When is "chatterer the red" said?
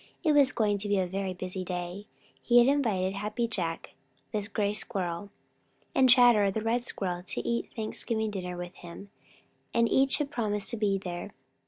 6.09-6.83